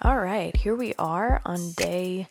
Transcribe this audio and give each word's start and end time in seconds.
All 0.00 0.20
right, 0.20 0.54
here 0.54 0.76
we 0.76 0.94
are 0.96 1.42
on 1.44 1.72
day 1.72 2.28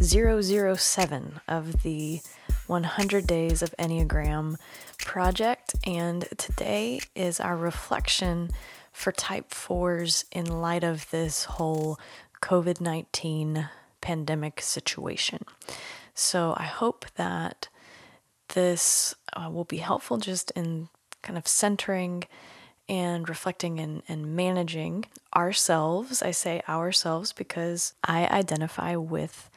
007 0.00 1.40
of 1.48 1.82
the 1.82 2.20
100 2.68 3.26
Days 3.26 3.60
of 3.60 3.74
Enneagram 3.76 4.54
project, 4.98 5.74
and 5.84 6.28
today 6.36 7.00
is 7.16 7.40
our 7.40 7.56
reflection 7.56 8.50
for 8.92 9.10
type 9.10 9.50
4s 9.50 10.26
in 10.30 10.60
light 10.60 10.84
of 10.84 11.10
this 11.10 11.42
whole 11.42 11.98
COVID 12.40 12.80
19 12.80 13.68
pandemic 14.00 14.60
situation. 14.60 15.42
So 16.14 16.54
I 16.56 16.66
hope 16.66 17.04
that 17.16 17.66
this 18.54 19.16
uh, 19.32 19.50
will 19.50 19.64
be 19.64 19.78
helpful 19.78 20.18
just 20.18 20.52
in 20.52 20.88
kind 21.22 21.36
of 21.36 21.48
centering 21.48 22.22
and 22.88 23.28
reflecting 23.28 23.78
and, 23.78 24.02
and 24.08 24.34
managing 24.34 25.04
ourselves. 25.36 26.22
I 26.22 26.30
say 26.30 26.62
ourselves 26.68 27.32
because 27.32 27.92
I 28.02 28.26
identify 28.26 28.96
with 28.96 29.50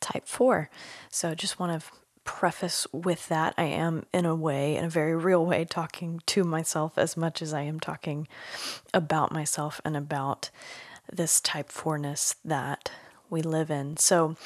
type 0.00 0.26
4. 0.26 0.68
So 1.10 1.30
I 1.30 1.34
just 1.34 1.58
want 1.58 1.80
to 1.80 1.86
preface 2.24 2.86
with 2.92 3.28
that. 3.28 3.54
I 3.56 3.64
am, 3.64 4.04
in 4.12 4.26
a 4.26 4.34
way, 4.34 4.76
in 4.76 4.84
a 4.84 4.90
very 4.90 5.16
real 5.16 5.44
way, 5.44 5.64
talking 5.64 6.20
to 6.26 6.44
myself 6.44 6.98
as 6.98 7.16
much 7.16 7.40
as 7.40 7.52
I 7.52 7.62
am 7.62 7.80
talking 7.80 8.28
about 8.92 9.32
myself 9.32 9.80
and 9.84 9.96
about 9.96 10.50
this 11.10 11.40
type 11.40 11.68
4ness 11.68 12.36
that 12.44 12.90
we 13.30 13.42
live 13.42 13.70
in. 13.70 13.96
So, 13.96 14.36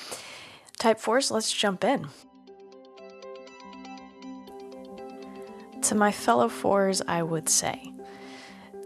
type 0.78 0.98
4s, 0.98 1.30
let's 1.30 1.52
jump 1.52 1.84
in. 1.84 2.08
To 5.82 5.94
my 5.94 6.10
fellow 6.10 6.48
fours, 6.48 7.00
I 7.06 7.22
would 7.22 7.48
say 7.48 7.92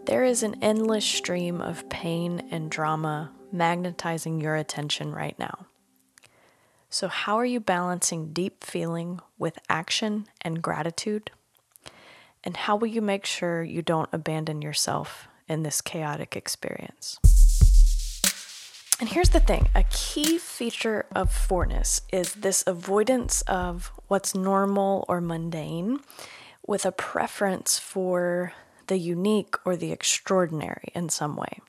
there 0.07 0.25
is 0.25 0.43
an 0.43 0.57
endless 0.63 1.05
stream 1.05 1.61
of 1.61 1.89
pain 1.89 2.49
and 2.51 2.71
drama 2.71 3.33
magnetizing 3.53 4.41
your 4.41 4.57
attention 4.57 5.13
right 5.13 5.39
now. 5.39 5.67
So, 6.89 7.09
how 7.09 7.37
are 7.37 7.45
you 7.45 7.61
balancing 7.61 8.33
deep 8.33 8.65
feeling 8.65 9.21
with 9.39 9.59
action 9.69 10.27
and 10.43 10.63
gratitude? 10.63 11.31
And 12.43 12.57
how 12.57 12.77
will 12.77 12.89
you 12.89 13.03
make 13.03 13.27
sure 13.27 13.63
you 13.63 13.83
don't 13.83 14.09
abandon 14.13 14.63
yourself 14.63 15.29
in 15.49 15.63
this 15.63 15.81
chaotic 15.81 16.35
experience? 16.35 17.19
And 18.99 19.09
here's 19.09 19.31
the 19.31 19.41
thing 19.41 19.69
a 19.75 19.85
key 19.85 20.39
feature 20.39 21.07
of 21.15 21.33
fourness 21.33 22.03
is 22.13 22.35
this 22.35 22.65
avoidance 22.67 23.43
of 23.43 23.93
what's 24.09 24.35
normal 24.35 25.05
or 25.09 25.21
mundane 25.21 26.01
with 26.67 26.85
a 26.85 26.93
preference 26.93 27.79
for 27.79 28.53
the 28.91 28.99
unique 28.99 29.55
or 29.65 29.77
the 29.77 29.93
extraordinary 29.93 30.91
in 30.97 31.09
some 31.09 31.37
way. 31.37 31.61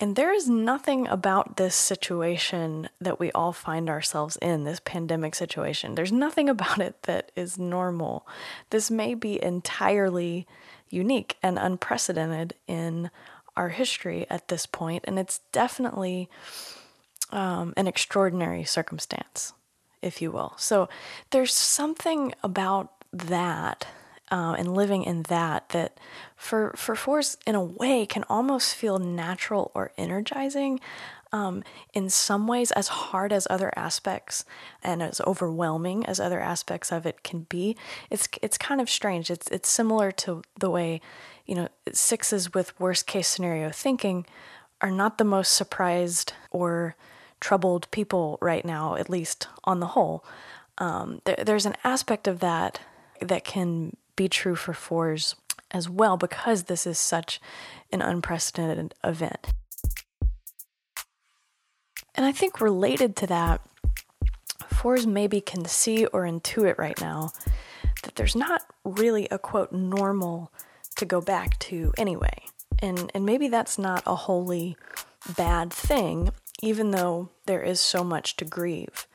And 0.00 0.16
there 0.16 0.32
is 0.32 0.48
nothing 0.48 1.06
about 1.06 1.56
this 1.56 1.76
situation 1.76 2.88
that 3.00 3.20
we 3.20 3.30
all 3.30 3.52
find 3.52 3.88
ourselves 3.88 4.36
in, 4.42 4.64
this 4.64 4.80
pandemic 4.84 5.36
situation. 5.36 5.94
There's 5.94 6.10
nothing 6.10 6.48
about 6.56 6.80
it 6.80 7.04
that 7.04 7.30
is 7.36 7.56
normal. 7.56 8.26
This 8.70 8.90
may 8.90 9.14
be 9.14 9.40
entirely 9.40 10.48
unique 10.90 11.36
and 11.44 11.60
unprecedented 11.60 12.54
in 12.66 13.12
our 13.56 13.68
history 13.68 14.26
at 14.28 14.48
this 14.48 14.66
point, 14.66 15.04
and 15.06 15.16
it's 15.16 15.38
definitely 15.52 16.28
um, 17.30 17.72
an 17.76 17.86
extraordinary 17.86 18.64
circumstance, 18.64 19.52
if 20.02 20.20
you 20.20 20.32
will. 20.32 20.54
So 20.56 20.88
there's 21.30 21.54
something 21.54 22.34
about 22.42 22.90
that 23.12 23.86
uh, 24.34 24.56
and 24.58 24.74
living 24.74 25.04
in 25.04 25.22
that 25.22 25.68
that 25.68 25.96
for 26.34 26.74
for 26.76 26.96
fours 26.96 27.38
in 27.46 27.54
a 27.54 27.62
way 27.62 28.04
can 28.04 28.24
almost 28.28 28.74
feel 28.74 28.98
natural 28.98 29.70
or 29.76 29.92
energizing 29.96 30.80
um, 31.30 31.62
in 31.92 32.10
some 32.10 32.48
ways 32.48 32.72
as 32.72 32.88
hard 32.88 33.32
as 33.32 33.46
other 33.48 33.72
aspects 33.76 34.44
and 34.82 35.04
as 35.04 35.20
overwhelming 35.20 36.04
as 36.06 36.18
other 36.18 36.40
aspects 36.40 36.90
of 36.90 37.06
it 37.06 37.22
can 37.22 37.46
be. 37.48 37.76
It's 38.10 38.28
it's 38.42 38.58
kind 38.58 38.80
of 38.80 38.90
strange. 38.90 39.30
It's 39.30 39.46
it's 39.52 39.68
similar 39.68 40.10
to 40.12 40.42
the 40.58 40.70
way 40.70 41.00
you 41.46 41.54
know 41.54 41.68
sixes 41.92 42.52
with 42.52 42.78
worst 42.80 43.06
case 43.06 43.28
scenario 43.28 43.70
thinking 43.70 44.26
are 44.80 44.90
not 44.90 45.18
the 45.18 45.24
most 45.24 45.52
surprised 45.52 46.32
or 46.50 46.96
troubled 47.38 47.88
people 47.92 48.36
right 48.40 48.64
now 48.64 48.96
at 48.96 49.08
least 49.08 49.46
on 49.62 49.78
the 49.78 49.94
whole. 49.94 50.24
Um, 50.78 51.20
there, 51.24 51.44
there's 51.46 51.66
an 51.66 51.76
aspect 51.84 52.26
of 52.26 52.40
that 52.40 52.80
that 53.20 53.44
can 53.44 53.96
be 54.16 54.28
true 54.28 54.54
for 54.54 54.72
fours 54.72 55.36
as 55.70 55.88
well 55.88 56.16
because 56.16 56.64
this 56.64 56.86
is 56.86 56.98
such 56.98 57.40
an 57.92 58.00
unprecedented 58.00 58.94
event. 59.02 59.48
And 62.14 62.24
I 62.24 62.32
think 62.32 62.60
related 62.60 63.16
to 63.16 63.26
that, 63.26 63.60
fours 64.68 65.06
maybe 65.06 65.40
can 65.40 65.64
see 65.64 66.06
or 66.06 66.22
intuit 66.22 66.78
right 66.78 67.00
now 67.00 67.30
that 68.02 68.14
there's 68.14 68.36
not 68.36 68.62
really 68.84 69.26
a 69.30 69.38
quote 69.38 69.72
normal 69.72 70.52
to 70.96 71.04
go 71.04 71.20
back 71.20 71.58
to 71.58 71.92
anyway. 71.98 72.44
And 72.80 73.10
and 73.14 73.24
maybe 73.24 73.48
that's 73.48 73.78
not 73.78 74.02
a 74.06 74.14
wholly 74.14 74.76
bad 75.36 75.72
thing, 75.72 76.30
even 76.62 76.90
though 76.90 77.30
there 77.46 77.62
is 77.62 77.80
so 77.80 78.04
much 78.04 78.36
to 78.36 78.44
grieve 78.44 79.06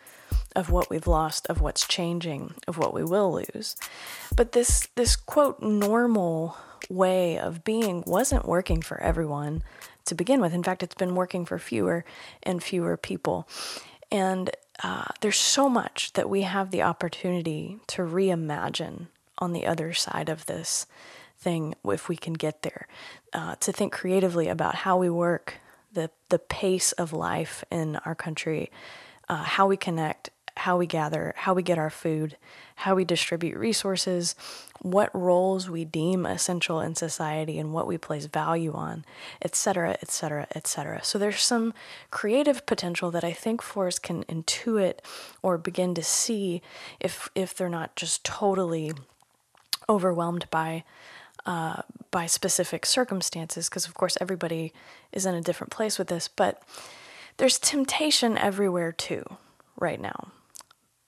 of 0.59 0.69
what 0.69 0.89
we've 0.89 1.07
lost, 1.07 1.47
of 1.47 1.61
what's 1.61 1.87
changing, 1.87 2.53
of 2.67 2.77
what 2.77 2.93
we 2.93 3.03
will 3.03 3.31
lose. 3.33 3.77
But 4.35 4.51
this 4.51 4.87
this 4.95 5.15
quote 5.15 5.61
normal 5.61 6.57
way 6.89 7.39
of 7.39 7.63
being 7.63 8.03
wasn't 8.05 8.45
working 8.45 8.81
for 8.81 9.01
everyone 9.01 9.63
to 10.05 10.15
begin 10.15 10.41
with. 10.41 10.53
In 10.53 10.63
fact, 10.63 10.83
it's 10.83 10.95
been 10.95 11.15
working 11.15 11.45
for 11.45 11.57
fewer 11.57 12.03
and 12.43 12.61
fewer 12.61 12.97
people. 12.97 13.47
And 14.11 14.49
uh, 14.83 15.05
there's 15.21 15.37
so 15.37 15.69
much 15.69 16.13
that 16.13 16.29
we 16.29 16.41
have 16.41 16.71
the 16.71 16.81
opportunity 16.81 17.79
to 17.87 18.01
reimagine 18.01 19.07
on 19.37 19.53
the 19.53 19.65
other 19.65 19.93
side 19.93 20.29
of 20.29 20.45
this 20.45 20.85
thing 21.37 21.75
if 21.85 22.09
we 22.09 22.17
can 22.17 22.33
get 22.33 22.63
there. 22.63 22.87
Uh, 23.31 23.55
to 23.55 23.71
think 23.71 23.93
creatively 23.93 24.49
about 24.49 24.75
how 24.75 24.97
we 24.97 25.09
work, 25.09 25.55
the 25.93 26.09
the 26.29 26.39
pace 26.39 26.91
of 26.93 27.13
life 27.13 27.63
in 27.71 27.95
our 27.97 28.15
country, 28.15 28.71
uh, 29.29 29.43
how 29.43 29.67
we 29.67 29.77
connect, 29.77 30.31
how 30.59 30.77
we 30.77 30.85
gather, 30.85 31.33
how 31.37 31.53
we 31.53 31.63
get 31.63 31.77
our 31.77 31.89
food, 31.89 32.35
how 32.75 32.93
we 32.93 33.05
distribute 33.05 33.57
resources, 33.57 34.35
what 34.81 35.09
roles 35.13 35.69
we 35.69 35.85
deem 35.85 36.25
essential 36.25 36.81
in 36.81 36.95
society 36.95 37.57
and 37.57 37.73
what 37.73 37.87
we 37.87 37.97
place 37.97 38.25
value 38.25 38.73
on, 38.73 39.05
etc., 39.41 39.97
etc., 40.01 40.47
etc. 40.53 41.01
So 41.03 41.17
there's 41.17 41.41
some 41.41 41.73
creative 42.11 42.65
potential 42.65 43.09
that 43.11 43.23
I 43.23 43.31
think 43.31 43.61
fours 43.61 43.99
can 43.99 44.23
intuit 44.25 44.99
or 45.41 45.57
begin 45.57 45.93
to 45.95 46.03
see 46.03 46.61
if 46.99 47.29
if 47.35 47.55
they're 47.55 47.69
not 47.69 47.95
just 47.95 48.25
totally 48.25 48.91
overwhelmed 49.87 50.49
by 50.49 50.83
uh, 51.45 51.83
by 52.11 52.25
specific 52.25 52.85
circumstances, 52.85 53.69
because 53.69 53.87
of 53.87 53.93
course 53.93 54.17
everybody 54.19 54.73
is 55.13 55.25
in 55.25 55.35
a 55.35 55.41
different 55.41 55.71
place 55.71 55.97
with 55.97 56.09
this, 56.09 56.27
but 56.27 56.61
there's 57.37 57.57
temptation 57.57 58.37
everywhere 58.37 58.91
too 58.91 59.23
right 59.77 60.01
now 60.01 60.33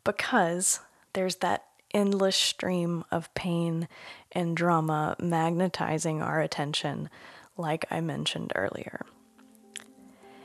because 0.04 0.80
there's 1.14 1.38
that 1.38 1.66
endless 1.94 2.36
stream 2.36 3.04
of 3.12 3.34
pain 3.34 3.88
and 4.32 4.56
drama 4.56 5.16
magnetizing 5.20 6.22
our 6.22 6.40
attention, 6.40 7.10
like 7.58 7.86
I 7.92 8.02
mentioned 8.02 8.54
earlier. 8.56 9.06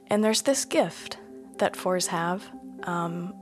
And 0.09 0.23
there's 0.23 0.43
this 0.43 0.65
gift 0.65 1.19
that 1.59 1.77
fours 1.77 2.09
have 2.09 2.49
um, 2.85 3.35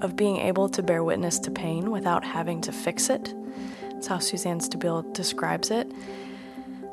of 0.00 0.16
being 0.16 0.38
able 0.38 0.68
to 0.70 0.82
bear 0.82 1.04
witness 1.04 1.38
to 1.40 1.50
pain 1.50 1.90
without 1.90 2.24
having 2.24 2.60
to 2.62 2.72
fix 2.72 3.10
it. 3.10 3.34
That's 3.92 4.06
how 4.06 4.18
Suzanne 4.18 4.60
Stabile 4.60 5.12
describes 5.12 5.70
it. 5.70 5.90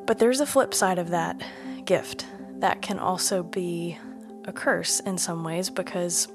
But 0.05 0.19
there's 0.19 0.39
a 0.39 0.45
flip 0.45 0.73
side 0.73 0.99
of 0.99 1.09
that 1.09 1.41
gift 1.85 2.25
that 2.59 2.81
can 2.81 2.99
also 2.99 3.43
be 3.43 3.97
a 4.45 4.51
curse 4.51 4.99
in 5.01 5.17
some 5.17 5.43
ways 5.43 5.69
because 5.69 6.27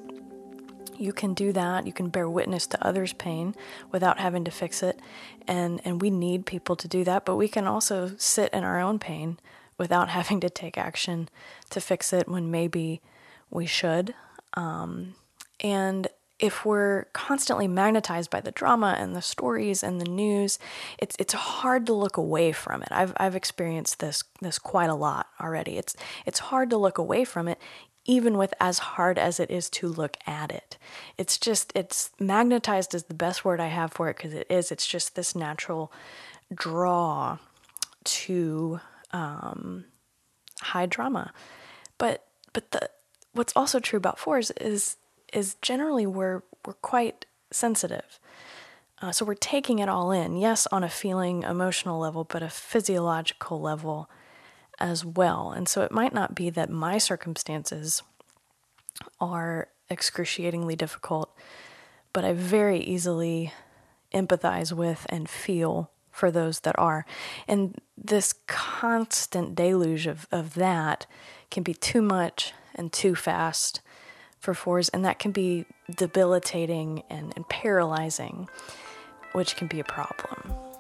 you 1.03 1.13
can 1.13 1.35
do 1.35 1.53
that. 1.53 1.87
You 1.87 1.93
can 1.93 2.09
bear 2.09 2.29
witness 2.29 2.67
to 2.69 2.87
others' 2.87 3.13
pain 3.13 3.55
without 3.91 4.21
having 4.21 4.45
to 4.45 4.51
fix 4.51 4.83
it. 4.83 5.01
And, 5.49 5.81
and 5.85 6.01
we 6.01 6.11
need 6.11 6.47
people 6.47 6.77
to 6.77 6.89
do 6.89 7.05
that, 7.05 7.25
but 7.25 7.37
we 7.37 7.49
can 7.49 7.67
also 7.67 8.13
sit 8.17 8.53
in 8.53 8.65
our 8.65 8.81
own 8.81 8.99
pain 8.99 9.39
without 9.79 10.09
having 10.19 10.41
to 10.41 10.51
take 10.51 10.79
action 10.79 11.29
to 11.71 11.81
fix 11.81 12.13
it 12.13 12.29
when 12.29 12.51
maybe 12.51 13.01
we 13.51 13.67
should. 13.67 14.15
Um, 14.55 15.15
and 15.61 16.09
if 16.39 16.65
we're 16.65 17.05
constantly 17.13 17.69
magnetized 17.69 18.29
by 18.29 18.41
the 18.41 18.51
drama 18.51 18.97
and 18.99 19.15
the 19.15 19.23
stories 19.23 19.85
and 19.85 20.01
the 20.01 20.11
news, 20.11 20.59
it's 20.99 21.15
it's 21.21 21.35
hard 21.35 21.87
to 21.87 21.93
look 21.93 22.17
away 22.17 22.51
from 22.51 22.83
it. 22.83 22.89
I've 22.91 23.13
I've 23.17 23.37
experienced 23.37 24.01
this 24.01 24.25
this 24.41 24.59
quite 24.59 24.91
a 24.91 24.95
lot 24.95 25.29
already. 25.41 25.79
It's 25.79 25.95
it's 26.27 26.41
hard 26.41 26.69
to 26.71 26.77
look 26.77 26.99
away 26.99 27.25
from 27.25 27.47
it, 27.47 27.61
even 28.05 28.37
with 28.37 28.53
as 28.59 28.79
hard 28.79 29.19
as 29.19 29.39
it 29.39 29.51
is 29.51 29.71
to 29.71 29.89
look 29.89 30.17
at 30.27 30.51
it. 30.51 30.77
It's 31.17 31.39
just, 31.39 31.73
it's 31.75 32.11
magnetized 32.19 32.95
is 32.95 33.05
the 33.05 33.15
best 33.15 33.45
word 33.45 33.61
I 33.61 33.69
have 33.69 33.93
for 33.93 34.09
it 34.09 34.17
because 34.17 34.35
it 34.35 34.47
is. 34.51 34.73
It's 34.73 34.87
just 34.87 35.15
this 35.15 35.37
natural 35.37 35.93
draw 36.55 37.39
to 38.05 38.81
um, 39.13 39.85
high 40.61 40.87
drama. 40.87 41.33
But 41.99 42.25
but 42.53 42.71
the 42.73 42.91
what's 43.33 43.53
also 43.57 43.79
true 43.79 43.97
about 43.97 44.19
fours 44.19 44.51
is 44.53 44.97
is 45.33 45.57
generally 45.63 46.07
we're 46.07 46.43
we're 46.67 46.75
quite 46.75 47.27
sensitive. 47.51 48.19
Uh, 49.01 49.11
so 49.11 49.25
we're 49.25 49.35
taking 49.35 49.81
it 49.81 49.89
all 49.89 50.13
in, 50.13 50.37
yes, 50.37 50.69
on 50.71 50.85
a 50.85 50.89
feeling, 50.89 51.43
emotional 51.43 51.99
level, 51.99 52.23
but 52.23 52.41
a 52.41 52.49
physiological 52.49 53.61
level 53.61 54.09
as 54.83 55.05
well. 55.05 55.53
And 55.53 55.69
so 55.69 55.83
it 55.83 55.93
might 55.93 56.13
not 56.13 56.35
be 56.35 56.51
that 56.51 56.69
my 56.69 56.99
circumstances 56.99 58.03
are 59.21 59.69
excruciatingly 59.89 60.77
difficult, 60.77 61.35
but 62.13 62.25
I 62.25 62.33
very 62.33 62.81
easily 62.81 63.53
empathize 64.13 64.73
with 64.73 65.07
and 65.09 65.29
feel 65.29 65.91
for 66.11 66.31
those 66.31 66.61
that 66.61 66.79
are. 66.79 67.07
And 67.49 67.77
this 67.97 68.35
constant 68.47 69.55
deluge 69.55 70.07
of, 70.07 70.27
of 70.31 70.55
that 70.55 71.07
can 71.51 71.63
be 71.63 71.73
too 71.73 72.03
much 72.03 72.53
and 72.75 72.93
too 72.93 73.15
fast 73.15 73.81
for 74.39 74.55
fours, 74.55 74.89
and 74.89 75.05
that 75.05 75.21
can 75.21 75.31
be 75.31 75.65
debilitating 75.97 77.05
and, 77.09 77.33
and 77.37 77.49
paralyzing, 77.49 78.49
which 79.33 79.55
can 79.57 79.69
be 79.69 79.79
a 79.79 79.85
problem. 79.85 80.72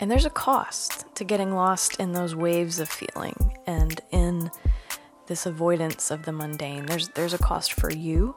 And 0.00 0.10
there's 0.10 0.24
a 0.24 0.30
cost 0.30 1.06
to 1.14 1.24
getting 1.24 1.54
lost 1.54 2.00
in 2.00 2.12
those 2.12 2.34
waves 2.34 2.80
of 2.80 2.88
feeling 2.88 3.56
and 3.66 4.00
in 4.10 4.50
this 5.26 5.46
avoidance 5.46 6.10
of 6.10 6.24
the 6.24 6.32
mundane. 6.32 6.86
There's 6.86 7.08
there's 7.10 7.34
a 7.34 7.38
cost 7.38 7.74
for 7.74 7.90
you. 7.90 8.36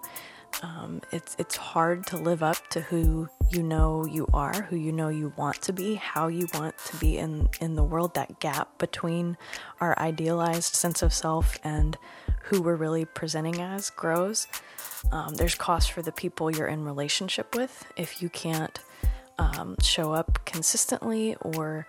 Um, 0.63 1.01
it's 1.12 1.36
it's 1.38 1.56
hard 1.56 2.07
to 2.07 2.18
live 2.18 2.42
up 2.42 2.68
to 2.69 2.81
who 2.81 3.30
you 3.50 3.62
know 3.62 4.06
you 4.06 4.27
are, 4.33 4.63
who 4.63 4.75
you 4.75 4.92
know 4.92 5.09
you 5.09 5.33
want 5.36 5.62
to 5.63 5.74
be, 5.74 5.95
how 5.95 6.27
you 6.27 6.48
want 6.54 6.77
to 6.86 6.98
be 6.98 7.18
in 7.18 7.50
in 7.60 7.75
the 7.75 7.83
world. 7.83 8.13
That 8.13 8.39
gap 8.39 8.77
between 8.77 9.38
our 9.81 9.98
idealized 10.00 10.75
sense 10.75 11.01
of 11.01 11.13
self 11.13 11.60
and 11.63 11.98
who 12.44 12.62
we're 12.62 12.75
really 12.75 13.06
presenting 13.06 13.62
as 13.62 13.89
grows. 13.89 14.48
Um, 15.12 15.36
there's 15.36 15.56
cost 15.56 15.92
for 15.92 16.01
the 16.01 16.12
people 16.12 16.50
you're 16.50 16.68
in 16.68 16.83
relationship 16.83 17.56
with 17.56 17.86
if 17.98 18.21
you 18.21 18.30
can't 18.30 18.80
um, 19.39 19.75
show 19.81 20.13
up 20.13 20.45
consistently 20.45 21.36
or 21.42 21.88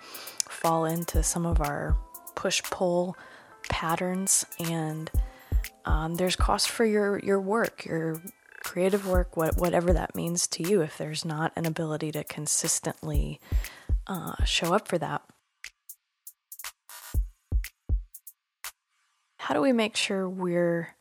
fall 0.49 0.85
into 0.85 1.23
some 1.23 1.47
of 1.47 1.61
our 1.61 1.97
push 2.35 2.63
pull 2.65 3.17
patterns. 3.69 4.45
And 4.59 5.11
um, 5.85 6.15
there's 6.17 6.37
cost 6.37 6.69
for 6.69 6.85
your 6.85 7.19
your 7.21 7.41
work 7.41 7.85
your 7.85 8.21
creative 8.61 9.07
work 9.07 9.37
what, 9.37 9.57
whatever 9.57 9.93
that 9.93 10.15
means 10.15 10.47
to 10.47 10.69
you 10.69 10.83
if 10.83 10.99
there's 10.99 11.25
not 11.25 11.53
an 11.57 11.65
ability 11.65 12.13
to 12.13 12.25
consistently 12.25 13.41
uh, 14.07 14.45
show 14.45 14.75
up 14.75 14.89
for 14.89 14.99
that. 14.99 15.23
How 19.39 19.55
do 19.55 19.61
we 19.63 19.73
make 19.73 19.97
sure 19.97 20.29
we're 20.29 20.95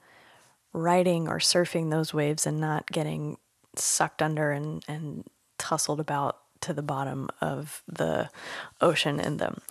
riding 0.71 1.27
or 1.27 1.39
surfing 1.39 1.89
those 1.89 2.13
waves 2.13 2.45
and 2.45 2.61
not 2.61 2.89
getting 2.91 3.37
sucked 3.75 4.21
under 4.21 4.51
and, 4.51 4.83
and 4.87 5.25
tussled 5.57 5.99
about 5.99 6.39
to 6.61 6.73
the 6.73 6.81
bottom 6.81 7.29
of 7.41 7.83
the 7.87 8.29
ocean 8.81 9.19
in 9.19 9.37
them? 9.37 9.61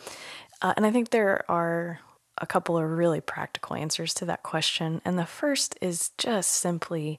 Uh, 0.63 0.75
and 0.77 0.87
I 0.87 0.91
think 0.91 1.11
there 1.11 1.45
are 1.51 2.01
a 2.39 2.47
couple 2.47 2.77
of 2.77 2.91
really 2.91 3.21
practical 3.21 3.77
answers 3.77 4.13
to 4.15 4.25
that 4.27 4.43
question. 4.43 5.01
And 5.05 5.19
the 5.19 5.27
first 5.27 5.77
is 5.81 6.11
just 6.19 6.53
simply 6.53 7.19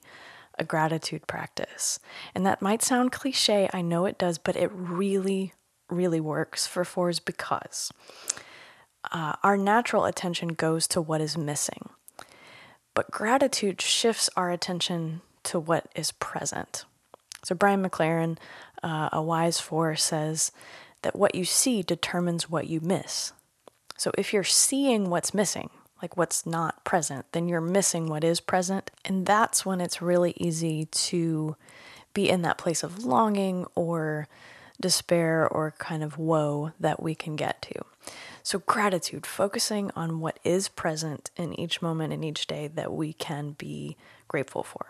a 0.59 0.63
gratitude 0.63 1.27
practice. 1.27 1.99
And 2.33 2.45
that 2.45 2.61
might 2.61 2.81
sound 2.81 3.11
cliche, 3.11 3.69
I 3.73 3.81
know 3.81 4.05
it 4.05 4.17
does, 4.17 4.37
but 4.37 4.55
it 4.55 4.71
really, 4.73 5.53
really 5.89 6.19
works 6.19 6.65
for 6.65 6.83
fours 6.83 7.19
because 7.19 7.91
uh, 9.11 9.33
our 9.43 9.57
natural 9.57 10.05
attention 10.05 10.49
goes 10.49 10.87
to 10.89 11.01
what 11.01 11.21
is 11.21 11.37
missing. 11.37 11.89
But 12.93 13.11
gratitude 13.11 13.81
shifts 13.81 14.29
our 14.35 14.51
attention 14.51 15.21
to 15.43 15.59
what 15.59 15.87
is 15.95 16.11
present. 16.11 16.85
So, 17.47 17.55
Brian 17.55 17.81
McLaren, 17.81 18.37
uh, 18.83 19.07
a 19.13 19.21
wise 19.21 19.57
four, 19.57 19.95
says 19.95 20.51
that 21.03 21.15
what 21.15 21.33
you 21.33 21.45
see 21.45 21.81
determines 21.81 22.49
what 22.49 22.67
you 22.67 22.81
miss. 22.81 23.31
So, 23.95 24.11
if 24.17 24.33
you're 24.33 24.43
seeing 24.43 25.09
what's 25.09 25.33
missing, 25.33 25.69
like 26.01 26.17
what's 26.17 26.45
not 26.45 26.83
present, 26.83 27.25
then 27.31 27.47
you're 27.47 27.61
missing 27.61 28.07
what 28.07 28.25
is 28.25 28.41
present. 28.41 28.91
And 29.05 29.25
that's 29.25 29.65
when 29.65 29.79
it's 29.79 30.01
really 30.01 30.33
easy 30.35 30.87
to 31.07 31.55
be 32.13 32.27
in 32.27 32.41
that 32.41 32.57
place 32.57 32.83
of 32.83 33.05
longing 33.05 33.65
or 33.75 34.27
despair 34.81 35.47
or 35.47 35.73
kind 35.79 36.03
of 36.03 36.17
woe 36.17 36.73
that 36.81 37.01
we 37.01 37.15
can 37.15 37.37
get 37.37 37.61
to. 37.61 37.85
So, 38.43 38.59
gratitude, 38.59 39.25
focusing 39.25 39.89
on 39.95 40.19
what 40.19 40.37
is 40.43 40.67
present 40.67 41.31
in 41.37 41.57
each 41.57 41.81
moment 41.81 42.11
in 42.11 42.25
each 42.25 42.45
day 42.45 42.67
that 42.67 42.91
we 42.91 43.13
can 43.13 43.51
be 43.51 43.95
grateful 44.27 44.63
for. 44.63 44.87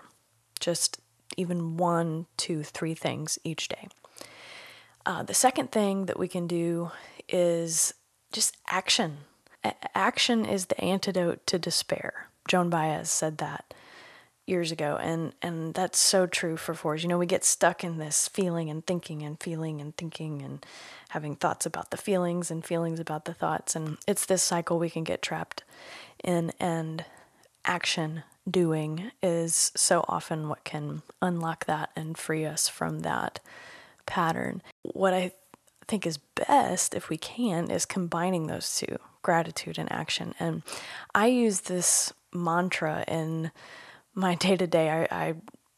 Just 0.59 0.99
even 1.35 1.77
one, 1.77 2.25
two, 2.37 2.63
three 2.63 2.93
things 2.93 3.37
each 3.43 3.67
day. 3.67 3.87
Uh, 5.05 5.23
the 5.23 5.33
second 5.33 5.71
thing 5.71 6.05
that 6.05 6.19
we 6.19 6.27
can 6.27 6.47
do 6.47 6.91
is 7.29 7.93
just 8.31 8.57
action. 8.69 9.19
A- 9.63 9.97
action 9.97 10.45
is 10.45 10.65
the 10.65 10.79
antidote 10.81 11.45
to 11.47 11.59
despair. 11.59 12.27
Joan 12.47 12.69
Baez 12.69 13.09
said 13.09 13.37
that 13.39 13.73
years 14.47 14.71
ago 14.71 14.97
and 15.01 15.33
and 15.41 15.73
that's 15.73 15.99
so 15.99 16.25
true 16.25 16.55
for 16.55 16.73
fours 16.73 17.03
you 17.03 17.09
know 17.09 17.17
we 17.17 17.25
get 17.25 17.43
stuck 17.43 17.83
in 17.83 17.97
this 17.97 18.29
feeling 18.29 18.69
and 18.69 18.87
thinking 18.87 19.21
and 19.21 19.43
feeling 19.43 19.81
and 19.81 19.95
thinking 19.97 20.41
and 20.41 20.65
having 21.09 21.35
thoughts 21.35 21.65
about 21.65 21.91
the 21.91 21.97
feelings 21.97 22.49
and 22.49 22.65
feelings 22.65 22.97
about 22.97 23.25
the 23.25 23.33
thoughts 23.33 23.75
and 23.75 23.97
it's 24.07 24.25
this 24.25 24.41
cycle 24.41 24.79
we 24.79 24.89
can 24.89 25.03
get 25.03 25.21
trapped 25.21 25.63
in 26.23 26.53
and 26.61 27.03
action 27.67 28.23
doing 28.49 29.11
is 29.21 29.71
so 29.75 30.05
often 30.07 30.49
what 30.49 30.63
can 30.63 31.01
unlock 31.21 31.65
that 31.65 31.91
and 31.95 32.17
free 32.17 32.45
us 32.45 32.67
from 32.67 33.01
that 33.01 33.39
pattern. 34.05 34.61
What 34.83 35.13
I 35.13 35.33
think 35.87 36.05
is 36.05 36.17
best, 36.17 36.95
if 36.95 37.09
we 37.09 37.17
can, 37.17 37.69
is 37.69 37.85
combining 37.85 38.47
those 38.47 38.75
two 38.77 38.97
gratitude 39.21 39.77
and 39.77 39.91
action. 39.91 40.33
And 40.39 40.63
I 41.13 41.27
use 41.27 41.61
this 41.61 42.13
mantra 42.33 43.03
in 43.07 43.51
my 44.15 44.35
day 44.35 44.55
to 44.55 44.67
day. 44.67 45.07
I 45.11 45.35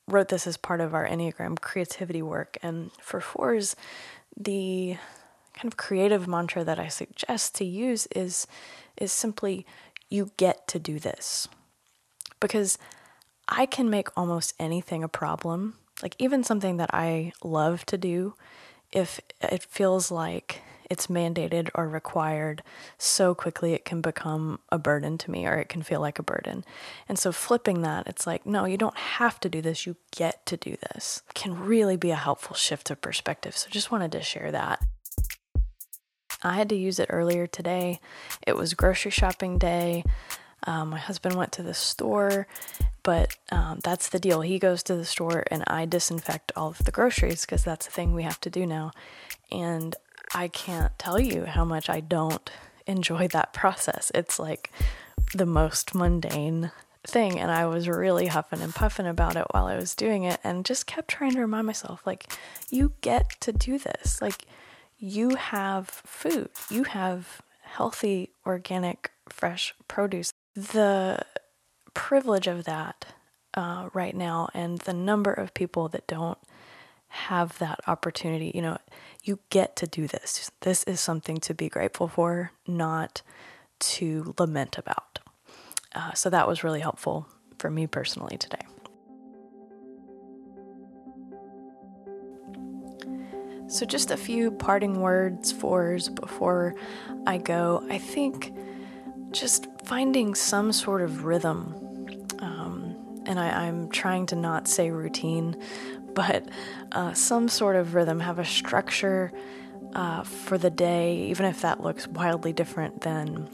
wrote 0.07 0.29
this 0.29 0.47
as 0.47 0.57
part 0.57 0.81
of 0.81 0.93
our 0.93 1.07
Enneagram 1.07 1.59
creativity 1.59 2.21
work. 2.21 2.57
And 2.61 2.91
for 3.01 3.19
fours, 3.19 3.75
the 4.37 4.97
kind 5.53 5.65
of 5.65 5.77
creative 5.77 6.27
mantra 6.27 6.63
that 6.63 6.79
I 6.79 6.87
suggest 6.87 7.55
to 7.55 7.65
use 7.65 8.07
is 8.15 8.47
is 8.97 9.11
simply 9.11 9.65
you 10.09 10.31
get 10.37 10.67
to 10.67 10.79
do 10.79 10.99
this 10.99 11.47
because 12.39 12.77
I 13.47 13.65
can 13.65 13.89
make 13.89 14.15
almost 14.17 14.53
anything 14.59 15.03
a 15.03 15.09
problem. 15.09 15.75
Like, 16.01 16.15
even 16.19 16.43
something 16.43 16.77
that 16.77 16.93
I 16.93 17.33
love 17.43 17.85
to 17.87 17.97
do, 17.97 18.35
if 18.91 19.19
it 19.41 19.63
feels 19.63 20.11
like 20.11 20.61
it's 20.89 21.07
mandated 21.07 21.69
or 21.75 21.87
required 21.87 22.63
so 22.97 23.35
quickly, 23.35 23.73
it 23.73 23.85
can 23.85 24.01
become 24.01 24.59
a 24.71 24.79
burden 24.79 25.17
to 25.19 25.31
me 25.31 25.45
or 25.45 25.55
it 25.57 25.69
can 25.69 25.83
feel 25.83 26.01
like 26.01 26.17
a 26.17 26.23
burden. 26.23 26.63
And 27.07 27.19
so, 27.19 27.31
flipping 27.31 27.81
that, 27.81 28.07
it's 28.07 28.25
like, 28.25 28.45
no, 28.45 28.65
you 28.65 28.77
don't 28.77 28.97
have 28.97 29.39
to 29.41 29.49
do 29.49 29.61
this, 29.61 29.85
you 29.85 29.97
get 30.15 30.45
to 30.47 30.57
do 30.57 30.77
this, 30.93 31.21
can 31.33 31.59
really 31.59 31.97
be 31.97 32.11
a 32.11 32.15
helpful 32.15 32.55
shift 32.55 32.89
of 32.89 33.01
perspective. 33.01 33.57
So, 33.57 33.69
just 33.69 33.91
wanted 33.91 34.11
to 34.13 34.21
share 34.21 34.51
that. 34.51 34.81
I 36.41 36.55
had 36.55 36.69
to 36.69 36.75
use 36.75 36.99
it 36.99 37.09
earlier 37.09 37.47
today. 37.47 37.99
It 38.47 38.55
was 38.55 38.73
grocery 38.73 39.11
shopping 39.11 39.57
day. 39.57 40.03
Um, 40.69 40.89
my 40.89 40.99
husband 40.99 41.33
went 41.33 41.51
to 41.53 41.63
the 41.63 41.73
store, 41.73 42.45
but 43.01 43.35
um, 43.51 43.79
that's 43.83 44.09
the 44.09 44.19
deal. 44.19 44.41
He 44.41 44.59
goes 44.59 44.83
to 44.83 44.95
the 44.95 45.03
store 45.03 45.43
and 45.49 45.63
I 45.65 45.85
disinfect 45.85 46.51
all 46.55 46.67
of 46.69 46.85
the 46.85 46.91
groceries 46.91 47.43
because 47.43 47.63
that's 47.63 47.87
the 47.87 47.91
thing 47.91 48.13
we 48.13 48.21
have 48.21 48.39
to 48.41 48.51
do 48.51 48.67
now. 48.67 48.91
And 49.51 49.95
I 50.35 50.47
can't 50.47 50.97
tell 50.99 51.19
you 51.19 51.45
how 51.45 51.65
much 51.65 51.89
I 51.89 52.01
don't 52.01 52.51
enjoy 52.85 53.27
that 53.29 53.51
process. 53.61 54.11
It's 54.13 54.37
like 54.37 54.71
the 55.33 55.47
most 55.47 55.95
mundane 55.95 56.71
thing. 57.03 57.39
And 57.39 57.49
I 57.49 57.65
was 57.65 57.87
really 57.87 58.27
huffing 58.27 58.61
and 58.61 58.75
puffing 58.75 59.07
about 59.07 59.37
it 59.37 59.47
while 59.49 59.65
I 59.65 59.75
was 59.75 59.95
doing 59.95 60.23
it 60.25 60.39
and 60.43 60.65
just 60.65 60.85
kept 60.85 61.07
trying 61.07 61.31
to 61.31 61.41
remind 61.41 61.65
myself, 61.65 62.05
like, 62.05 62.31
you 62.69 62.93
get 63.01 63.41
to 63.41 63.51
do 63.51 63.79
this. 63.79 64.21
Like, 64.21 64.45
you 64.99 65.31
have 65.31 65.87
food, 65.89 66.49
you 66.69 66.83
have 66.83 67.41
healthy, 67.63 68.29
organic, 68.45 69.09
fresh 69.29 69.73
produce 69.87 70.33
the 70.55 71.19
privilege 71.93 72.47
of 72.47 72.65
that 72.65 73.05
uh, 73.53 73.89
right 73.93 74.15
now 74.15 74.49
and 74.53 74.79
the 74.79 74.93
number 74.93 75.33
of 75.33 75.53
people 75.53 75.87
that 75.89 76.07
don't 76.07 76.37
have 77.09 77.57
that 77.59 77.79
opportunity. 77.87 78.51
You 78.53 78.61
know, 78.61 78.77
you 79.23 79.39
get 79.49 79.75
to 79.77 79.87
do 79.87 80.07
this. 80.07 80.51
This 80.61 80.83
is 80.83 80.99
something 80.99 81.37
to 81.37 81.53
be 81.53 81.69
grateful 81.69 82.07
for, 82.07 82.51
not 82.67 83.21
to 83.79 84.33
lament 84.37 84.77
about. 84.77 85.19
Uh, 85.93 86.13
so 86.13 86.29
that 86.29 86.47
was 86.47 86.63
really 86.63 86.81
helpful 86.81 87.27
for 87.57 87.69
me 87.69 87.87
personally 87.87 88.37
today. 88.37 88.61
So, 93.67 93.85
just 93.85 94.09
a 94.09 94.17
few 94.17 94.49
parting 94.49 94.99
words 94.99 95.51
fours 95.51 96.09
before 96.09 96.73
I 97.27 97.37
go. 97.37 97.85
I 97.87 97.99
think 97.99 98.51
just 99.31 99.67
finding 99.83 100.35
some 100.35 100.71
sort 100.71 101.01
of 101.01 101.25
rhythm. 101.25 101.75
Um, 102.39 102.95
and 103.25 103.39
I, 103.39 103.65
am 103.65 103.89
trying 103.89 104.25
to 104.27 104.35
not 104.35 104.67
say 104.67 104.91
routine, 104.91 105.61
but 106.13 106.47
uh, 106.91 107.13
some 107.13 107.47
sort 107.47 107.75
of 107.75 107.93
rhythm, 107.93 108.19
have 108.19 108.39
a 108.39 108.45
structure 108.45 109.31
uh, 109.93 110.23
for 110.23 110.57
the 110.57 110.69
day, 110.69 111.17
even 111.29 111.45
if 111.45 111.61
that 111.61 111.81
looks 111.81 112.07
wildly 112.07 112.53
different 112.53 113.01
than 113.01 113.49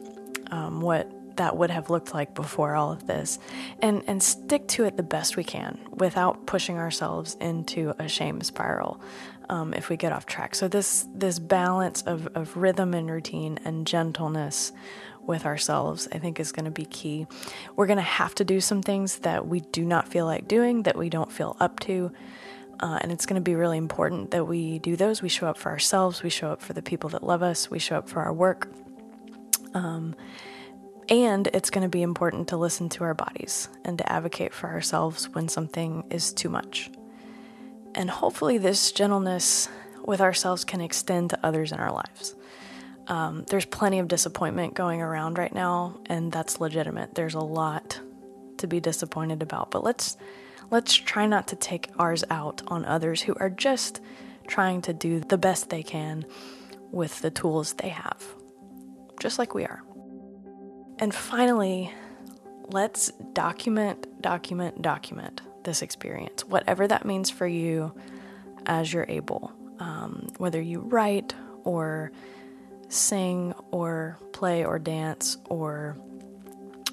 um, 0.51 0.81
what 0.81 1.11
that 1.37 1.57
would 1.57 1.69
have 1.69 1.89
looked 1.89 2.13
like 2.13 2.33
before 2.33 2.75
all 2.75 2.91
of 2.91 3.07
this. 3.07 3.39
And 3.81 4.03
and 4.07 4.21
stick 4.21 4.67
to 4.69 4.85
it 4.85 4.97
the 4.97 5.03
best 5.03 5.37
we 5.37 5.43
can 5.43 5.79
without 5.91 6.45
pushing 6.45 6.77
ourselves 6.77 7.35
into 7.39 7.93
a 7.99 8.07
shame 8.07 8.41
spiral 8.41 8.99
um, 9.49 9.73
if 9.73 9.89
we 9.89 9.97
get 9.97 10.11
off 10.11 10.25
track. 10.25 10.55
So 10.55 10.67
this 10.67 11.07
this 11.13 11.39
balance 11.39 12.01
of, 12.03 12.27
of 12.35 12.55
rhythm 12.57 12.93
and 12.93 13.09
routine 13.09 13.59
and 13.65 13.85
gentleness 13.85 14.71
with 15.27 15.47
ourselves 15.47 16.07
i 16.11 16.19
think 16.19 16.39
is 16.39 16.51
going 16.51 16.65
to 16.65 16.71
be 16.71 16.85
key. 16.85 17.25
We're 17.75 17.87
going 17.87 17.97
to 17.97 18.03
have 18.03 18.35
to 18.35 18.43
do 18.43 18.61
some 18.61 18.81
things 18.83 19.19
that 19.19 19.47
we 19.47 19.61
do 19.61 19.83
not 19.83 20.07
feel 20.07 20.25
like 20.25 20.47
doing 20.47 20.83
that 20.83 20.95
we 20.95 21.09
don't 21.09 21.31
feel 21.31 21.57
up 21.59 21.79
to 21.81 22.11
uh, 22.79 22.99
and 23.01 23.11
it's 23.11 23.25
going 23.25 23.41
to 23.41 23.43
be 23.43 23.55
really 23.55 23.77
important 23.77 24.31
that 24.31 24.45
we 24.45 24.79
do 24.79 24.97
those. 24.97 25.21
We 25.21 25.29
show 25.29 25.47
up 25.47 25.57
for 25.57 25.71
ourselves 25.71 26.21
we 26.21 26.29
show 26.29 26.49
up 26.49 26.61
for 26.61 26.73
the 26.73 26.81
people 26.81 27.09
that 27.11 27.23
love 27.23 27.41
us 27.41 27.71
we 27.71 27.79
show 27.79 27.97
up 27.97 28.07
for 28.07 28.21
our 28.21 28.33
work. 28.33 28.69
Um, 29.73 30.15
and 31.09 31.47
it's 31.47 31.69
going 31.69 31.83
to 31.83 31.89
be 31.89 32.01
important 32.01 32.47
to 32.49 32.57
listen 32.57 32.89
to 32.89 33.03
our 33.03 33.13
bodies 33.13 33.69
and 33.83 33.97
to 33.97 34.11
advocate 34.11 34.53
for 34.53 34.69
ourselves 34.69 35.29
when 35.29 35.47
something 35.47 36.05
is 36.09 36.33
too 36.33 36.49
much. 36.49 36.89
And 37.93 38.09
hopefully, 38.09 38.57
this 38.57 38.91
gentleness 38.91 39.69
with 40.03 40.21
ourselves 40.21 40.65
can 40.65 40.81
extend 40.81 41.31
to 41.31 41.39
others 41.43 41.71
in 41.71 41.79
our 41.79 41.91
lives. 41.91 42.35
Um, 43.07 43.45
there's 43.49 43.65
plenty 43.65 43.99
of 43.99 44.07
disappointment 44.07 44.73
going 44.73 45.01
around 45.01 45.37
right 45.37 45.53
now, 45.53 45.99
and 46.07 46.31
that's 46.31 46.59
legitimate. 46.59 47.15
There's 47.15 47.35
a 47.35 47.39
lot 47.39 47.99
to 48.57 48.67
be 48.67 48.79
disappointed 48.79 49.43
about, 49.43 49.71
but 49.71 49.83
let's 49.83 50.17
let's 50.71 50.93
try 50.93 51.27
not 51.27 51.47
to 51.49 51.55
take 51.55 51.89
ours 51.99 52.23
out 52.29 52.63
on 52.67 52.85
others 52.85 53.21
who 53.21 53.35
are 53.39 53.49
just 53.49 54.01
trying 54.47 54.81
to 54.81 54.93
do 54.93 55.19
the 55.19 55.37
best 55.37 55.69
they 55.69 55.83
can 55.83 56.25
with 56.91 57.21
the 57.21 57.31
tools 57.31 57.73
they 57.73 57.89
have, 57.89 58.23
just 59.19 59.37
like 59.37 59.53
we 59.53 59.65
are. 59.65 59.83
And 60.97 61.13
finally, 61.13 61.91
let's 62.69 63.11
document, 63.33 64.21
document, 64.21 64.81
document 64.81 65.41
this 65.63 65.81
experience, 65.81 66.45
whatever 66.45 66.87
that 66.87 67.05
means 67.05 67.29
for 67.29 67.47
you 67.47 67.93
as 68.65 68.93
you're 68.93 69.05
able. 69.09 69.51
Um, 69.79 70.29
whether 70.37 70.61
you 70.61 70.79
write 70.79 71.33
or 71.63 72.11
sing 72.87 73.53
or 73.71 74.17
play 74.31 74.63
or 74.63 74.79
dance 74.79 75.37
or 75.49 75.97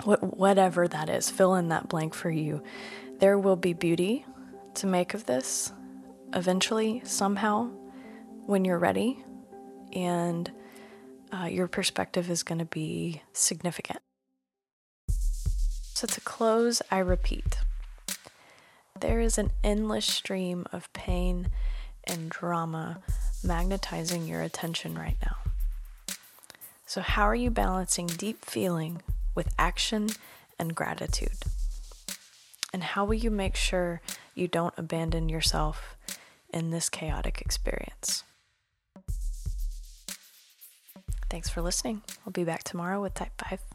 what, 0.04 0.36
whatever 0.36 0.88
that 0.88 1.08
is, 1.08 1.30
fill 1.30 1.54
in 1.54 1.68
that 1.68 1.88
blank 1.88 2.14
for 2.14 2.30
you. 2.30 2.62
There 3.18 3.38
will 3.38 3.56
be 3.56 3.72
beauty 3.72 4.24
to 4.74 4.86
make 4.86 5.14
of 5.14 5.26
this 5.26 5.72
eventually, 6.34 7.02
somehow, 7.04 7.66
when 8.46 8.64
you're 8.64 8.78
ready. 8.78 9.22
And 9.92 10.50
uh, 11.32 11.46
your 11.46 11.66
perspective 11.66 12.30
is 12.30 12.42
going 12.42 12.58
to 12.58 12.64
be 12.64 13.22
significant. 13.32 14.00
So, 15.94 16.06
to 16.06 16.20
close, 16.20 16.82
I 16.90 16.98
repeat 16.98 17.58
there 19.00 19.20
is 19.20 19.38
an 19.38 19.50
endless 19.64 20.06
stream 20.06 20.66
of 20.72 20.92
pain 20.92 21.48
and 22.04 22.28
drama 22.28 23.00
magnetizing 23.44 24.26
your 24.26 24.42
attention 24.42 24.96
right 24.96 25.16
now. 25.24 25.36
So, 26.86 27.00
how 27.00 27.22
are 27.22 27.34
you 27.34 27.50
balancing 27.50 28.06
deep 28.06 28.44
feeling 28.44 29.02
with 29.34 29.54
action 29.58 30.10
and 30.58 30.74
gratitude? 30.74 31.38
And 32.72 32.82
how 32.82 33.04
will 33.04 33.14
you 33.14 33.30
make 33.30 33.54
sure 33.54 34.00
you 34.34 34.48
don't 34.48 34.74
abandon 34.76 35.28
yourself 35.28 35.96
in 36.52 36.70
this 36.70 36.88
chaotic 36.88 37.40
experience? 37.40 38.24
Thanks 41.32 41.48
for 41.48 41.62
listening. 41.62 42.02
I'll 42.26 42.30
be 42.30 42.44
back 42.44 42.62
tomorrow 42.62 43.00
with 43.00 43.14
Type 43.14 43.32
5. 43.48 43.71